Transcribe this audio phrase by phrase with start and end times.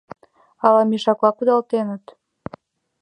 [0.65, 2.05] —Ала мешакла кудалтеныт?